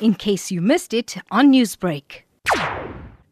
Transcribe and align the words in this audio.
in 0.00 0.14
case 0.14 0.50
you 0.50 0.60
missed 0.60 0.92
it 0.94 1.16
on 1.30 1.52
Newsbreak. 1.52 2.22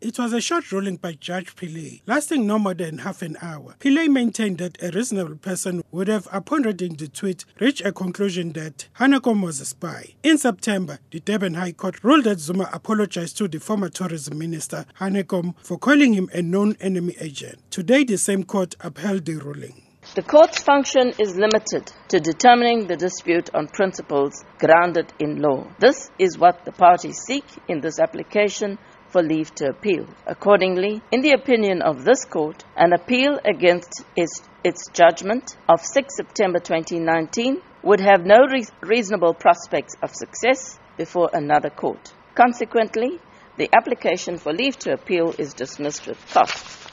It 0.01 0.19
was 0.19 0.35
a 0.35 0.41
short 0.41 0.71
ruling 0.71 0.97
by 0.97 1.13
Judge 1.13 1.57
Pillay, 1.57 2.03
lasting 2.07 2.47
no 2.47 2.59
more 2.59 2.75
than 2.75 2.99
half 2.99 3.23
an 3.23 3.39
hour. 3.41 3.75
Pillay 3.81 4.07
maintained 4.07 4.59
that 4.59 4.77
a 4.83 4.91
reasonable 4.91 5.37
person 5.37 5.83
would 5.93 6.09
have, 6.09 6.29
upon 6.31 6.65
reading 6.65 6.97
the 6.97 7.09
tweet, 7.09 7.47
reached 7.59 7.87
a 7.87 7.91
conclusion 7.91 8.53
that 8.53 8.87
Hanekom 8.99 9.43
was 9.43 9.63
a 9.63 9.65
spy. 9.65 10.15
In 10.23 10.37
September, 10.37 10.99
the 11.11 11.21
Durban 11.21 11.55
High 11.55 11.73
Court 11.73 12.05
ruled 12.05 12.25
that 12.25 12.39
Zuma 12.39 12.69
apologized 12.71 13.39
to 13.39 13.49
the 13.49 13.61
former 13.61 13.89
tourism 13.89 14.37
minister, 14.37 14.85
Hanekom, 15.01 15.55
for 15.63 15.79
calling 15.79 16.13
him 16.13 16.29
a 16.35 16.43
known 16.43 16.77
enemy 16.83 17.17
agent. 17.19 17.63
Today, 17.71 18.05
the 18.05 18.19
same 18.19 18.45
court 18.45 18.75
upheld 18.81 19.25
the 19.25 19.37
ruling. 19.37 19.84
The 20.15 20.23
court's 20.23 20.63
function 20.63 21.13
is 21.19 21.35
limited 21.35 21.91
to 22.11 22.21
determining 22.21 22.87
the 22.87 22.97
dispute 22.97 23.51
on 23.53 23.67
principles 23.67 24.45
grounded 24.61 25.13
in 25.19 25.43
law. 25.43 25.67
This 25.81 26.09
is 26.21 26.39
what 26.39 26.65
the 26.65 26.71
parties 26.71 27.19
seek 27.27 27.45
in 27.67 27.81
this 27.81 27.99
application 27.99 28.79
for 29.09 29.25
leave 29.25 29.53
to 29.57 29.71
appeal. 29.71 30.07
Accordingly, 30.25 31.03
in 31.11 31.23
the 31.23 31.33
opinion 31.33 31.83
of 31.83 32.05
this 32.05 32.25
court, 32.25 32.63
an 32.77 32.93
appeal 32.93 33.41
against 33.45 34.05
its, 34.15 34.41
its 34.63 34.89
judgment 34.93 35.57
of 35.69 35.81
6 35.81 36.17
September 36.17 36.61
2019 36.61 37.61
would 37.83 37.99
have 37.99 38.25
no 38.25 38.47
re- 38.49 38.69
reasonable 38.83 39.35
prospects 39.35 39.95
of 40.01 40.15
success 40.15 40.79
before 40.97 41.29
another 41.33 41.71
court. 41.71 42.15
Consequently, 42.37 43.19
the 43.57 43.69
application 43.75 44.39
for 44.39 44.53
leave 44.53 44.79
to 44.79 44.93
appeal 44.93 45.35
is 45.39 45.55
dismissed 45.55 46.07
with 46.07 46.25
costs. 46.33 46.84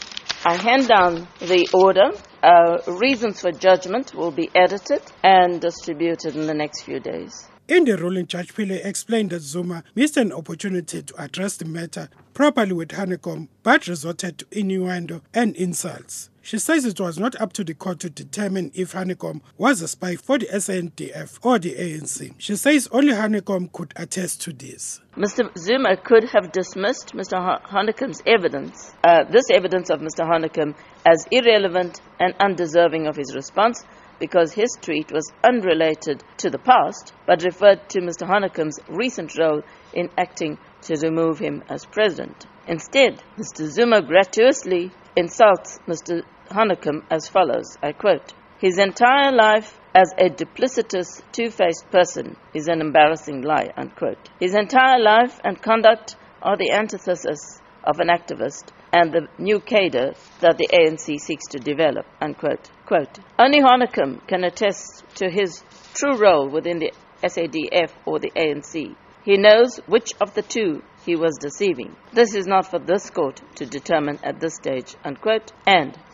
I 0.43 0.55
hand 0.55 0.87
down 0.87 1.27
the 1.39 1.69
order. 1.71 2.09
Uh, 2.41 2.79
reasons 2.93 3.41
for 3.41 3.51
judgment 3.51 4.15
will 4.15 4.31
be 4.31 4.49
edited 4.55 5.03
and 5.23 5.61
distributed 5.61 6.35
in 6.35 6.47
the 6.47 6.53
next 6.55 6.81
few 6.81 6.99
days. 6.99 7.47
In 7.67 7.85
the 7.85 7.95
ruling, 7.95 8.25
Judge 8.25 8.51
Pillay 8.51 8.83
explained 8.83 9.29
that 9.29 9.41
Zuma 9.41 9.83
missed 9.93 10.17
an 10.17 10.31
opportunity 10.31 11.03
to 11.03 11.21
address 11.21 11.57
the 11.57 11.65
matter 11.65 12.09
properly 12.33 12.73
with 12.73 12.89
Hanekom, 12.89 13.49
but 13.61 13.85
resorted 13.85 14.39
to 14.39 14.47
innuendo 14.51 15.21
and 15.31 15.55
insults. 15.55 16.30
She 16.43 16.57
says 16.57 16.85
it 16.85 16.99
was 16.99 17.19
not 17.19 17.39
up 17.39 17.53
to 17.53 17.63
the 17.63 17.75
court 17.75 17.99
to 17.99 18.09
determine 18.09 18.71
if 18.73 18.93
Hanekom 18.93 19.41
was 19.59 19.81
a 19.81 19.87
spy 19.87 20.15
for 20.15 20.39
the 20.39 20.47
SANDF 20.47 21.37
or 21.43 21.59
the 21.59 21.75
ANC. 21.75 22.33
She 22.39 22.55
says 22.55 22.89
only 22.91 23.13
Hanekom 23.13 23.71
could 23.71 23.93
attest 23.95 24.41
to 24.41 24.53
this. 24.53 25.01
Mr. 25.15 25.55
Zuma 25.55 25.97
could 25.97 26.23
have 26.33 26.51
dismissed 26.51 27.13
Mr. 27.13 27.61
Hanekom's 27.63 28.23
evidence, 28.25 28.91
uh, 29.03 29.23
this 29.25 29.45
evidence 29.51 29.91
of 29.91 29.99
Mr. 29.99 30.25
Hanekom, 30.25 30.73
as 31.05 31.27
irrelevant 31.29 32.01
and 32.19 32.33
undeserving 32.39 33.05
of 33.05 33.15
his 33.15 33.35
response 33.35 33.83
because 34.19 34.53
his 34.53 34.69
tweet 34.81 35.11
was 35.11 35.31
unrelated 35.43 36.23
to 36.37 36.49
the 36.49 36.59
past 36.59 37.13
but 37.27 37.43
referred 37.43 37.87
to 37.89 37.99
Mr. 37.99 38.27
Hanekom's 38.27 38.79
recent 38.87 39.37
role 39.37 39.61
in 39.93 40.09
acting 40.17 40.57
to 40.81 40.95
remove 41.03 41.37
him 41.37 41.63
as 41.69 41.85
president. 41.85 42.45
Instead, 42.67 43.21
Mr. 43.37 43.67
Zuma 43.67 44.01
gratuitously 44.01 44.91
insults 45.15 45.79
Mr. 45.87 46.23
Hanekom 46.49 47.03
as 47.09 47.27
follows 47.27 47.77
I 47.81 47.91
quote, 47.93 48.33
His 48.59 48.77
entire 48.77 49.31
life 49.31 49.77
as 49.93 50.13
a 50.17 50.29
duplicitous, 50.29 51.21
two 51.31 51.49
faced 51.49 51.89
person 51.91 52.37
is 52.53 52.67
an 52.67 52.81
embarrassing 52.81 53.41
lie. 53.41 53.71
Unquote. 53.75 54.29
His 54.39 54.55
entire 54.55 54.99
life 54.99 55.39
and 55.43 55.61
conduct 55.61 56.15
are 56.41 56.57
the 56.57 56.71
antithesis 56.71 57.59
of 57.83 57.99
an 57.99 58.07
activist 58.07 58.71
and 58.93 59.11
the 59.11 59.27
new 59.37 59.59
cadre 59.59 60.13
that 60.39 60.57
the 60.57 60.69
ANC 60.71 61.19
seeks 61.19 61.47
to 61.49 61.59
develop. 61.59 62.05
Unquote. 62.21 62.69
Quote, 62.85 63.19
Only 63.37 63.59
Hanekom 63.61 64.25
can 64.27 64.43
attest 64.43 65.03
to 65.15 65.29
his 65.29 65.63
true 65.93 66.17
role 66.17 66.49
within 66.49 66.79
the 66.79 66.91
SADF 67.23 67.91
or 68.05 68.19
the 68.19 68.31
ANC. 68.31 68.95
He 69.23 69.37
knows 69.37 69.77
which 69.87 70.13
of 70.19 70.33
the 70.33 70.41
two 70.41 70.81
he 71.05 71.15
was 71.15 71.37
deceiving. 71.39 71.95
This 72.13 72.35
is 72.35 72.47
not 72.47 72.67
for 72.67 72.79
this 72.79 73.09
court 73.09 73.41
to 73.55 73.65
determine 73.65 74.19
at 74.23 74.39
this 74.39 74.55
stage. 74.55 74.95
Unquote. 75.03 75.51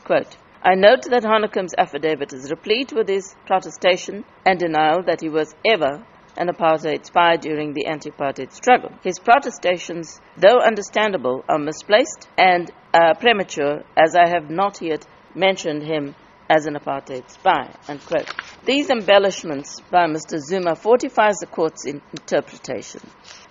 Quote, 0.03 0.38
I 0.63 0.75
note 0.75 1.03
that 1.09 1.23
Hanekom's 1.23 1.75
affidavit 1.78 2.34
is 2.34 2.50
replete 2.50 2.94
with 2.94 3.07
his 3.07 3.35
protestation 3.45 4.25
and 4.45 4.59
denial 4.59 5.03
that 5.03 5.22
he 5.22 5.29
was 5.29 5.53
ever 5.66 6.03
an 6.38 6.50
apartheid 6.50 7.06
spy 7.06 7.35
during 7.35 7.73
the 7.73 7.88
anti-apartheid 7.88 8.51
struggle. 8.51 8.91
His 9.03 9.19
protestations, 9.19 10.22
though 10.38 10.59
understandable, 10.59 11.44
are 11.50 11.59
misplaced 11.59 12.28
and 12.38 12.72
uh, 12.94 13.13
premature, 13.16 13.83
as 13.97 14.16
I 14.16 14.29
have 14.29 14.50
not 14.50 14.81
yet 14.81 15.06
mentioned 15.35 15.83
him 15.83 16.16
as 16.50 16.66
an 16.66 16.75
apartheid 16.75 17.30
spy. 17.30 17.69
Unquote. 17.88 18.30
These 18.66 18.90
embellishments 18.90 19.80
by 19.91 20.06
Mr. 20.06 20.40
Zuma 20.40 20.75
fortifies 20.75 21.38
the 21.38 21.47
court's 21.47 21.85
interpretation. 21.85 23.02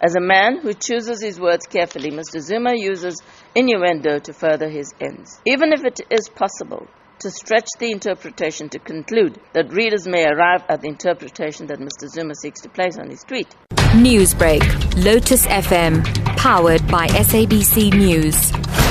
As 0.01 0.15
a 0.15 0.21
man 0.21 0.59
who 0.61 0.75
chooses 0.75 1.23
his 1.23 1.41
words 1.41 1.67
carefully, 1.67 2.11
Mr. 2.11 2.41
Zuma 2.41 2.75
uses 2.75 3.21
innuendo 3.55 4.19
to 4.19 4.33
further 4.33 4.69
his 4.69 4.93
ends. 5.01 5.41
Even 5.45 5.73
if 5.73 5.85
it 5.85 6.01
is 6.11 6.29
possible 6.29 6.87
to 7.19 7.31
stretch 7.31 7.69
the 7.79 7.91
interpretation 7.91 8.69
to 8.69 8.79
conclude 8.79 9.39
that 9.55 9.73
readers 9.73 10.07
may 10.07 10.27
arrive 10.27 10.63
at 10.69 10.83
the 10.83 10.89
interpretation 10.89 11.67
that 11.67 11.79
Mr. 11.79 12.09
Zuma 12.09 12.35
seeks 12.35 12.61
to 12.61 12.69
place 12.69 12.99
on 12.99 13.09
his 13.09 13.23
tweet. 13.25 13.49
Newsbreak, 13.95 14.63
Lotus 15.03 15.47
FM, 15.47 16.05
powered 16.37 16.87
by 16.89 17.07
SABC 17.07 17.95
News. 17.95 18.86